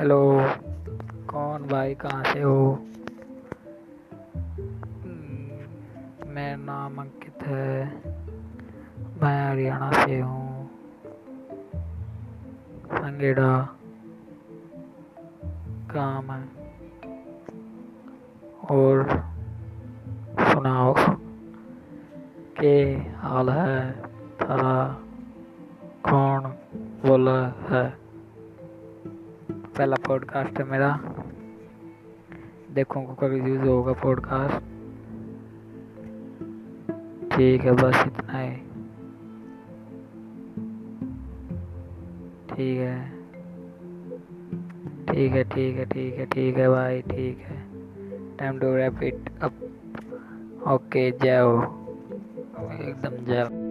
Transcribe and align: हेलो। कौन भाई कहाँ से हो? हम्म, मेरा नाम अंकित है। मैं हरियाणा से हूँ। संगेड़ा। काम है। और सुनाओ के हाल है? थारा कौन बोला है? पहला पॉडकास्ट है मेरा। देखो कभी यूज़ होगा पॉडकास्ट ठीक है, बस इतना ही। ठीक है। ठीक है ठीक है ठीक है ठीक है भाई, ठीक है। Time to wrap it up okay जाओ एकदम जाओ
हेलो। 0.00 0.40
कौन 1.30 1.62
भाई 1.62 1.94
कहाँ 1.94 2.24
से 2.24 2.40
हो? 2.40 2.72
हम्म, 5.04 6.30
मेरा 6.30 6.56
नाम 6.56 6.96
अंकित 6.98 7.42
है। 7.42 8.02
मैं 9.22 9.50
हरियाणा 9.50 9.92
से 9.92 10.20
हूँ। 10.20 10.70
संगेड़ा। 12.92 13.76
काम 15.90 16.30
है। 16.30 16.48
और 18.70 19.24
सुनाओ 20.40 20.94
के 22.60 22.94
हाल 22.94 23.50
है? 23.50 24.02
थारा 24.02 24.98
कौन 26.10 26.40
बोला 27.08 27.46
है? 27.46 27.99
पहला 29.76 29.96
पॉडकास्ट 30.06 30.58
है 30.58 30.64
मेरा। 30.64 30.88
देखो 32.74 33.00
कभी 33.20 33.38
यूज़ 33.40 33.60
होगा 33.60 33.92
पॉडकास्ट 33.92 34.68
ठीक 37.34 37.60
है, 37.60 37.72
बस 37.72 38.02
इतना 38.06 38.38
ही। 38.38 38.54
ठीक 42.50 42.78
है। 42.78 43.20
ठीक 45.06 45.32
है 45.32 45.44
ठीक 45.44 45.76
है 45.76 45.84
ठीक 45.84 46.14
है 46.14 46.26
ठीक 46.26 46.56
है 46.56 46.68
भाई, 46.68 47.00
ठीक 47.02 47.38
है। 47.38 47.58
Time 48.36 48.58
to 48.58 48.74
wrap 48.76 49.02
it 49.02 49.30
up 49.42 49.52
okay 50.68 51.10
जाओ 51.10 51.56
एकदम 52.72 53.24
जाओ 53.24 53.69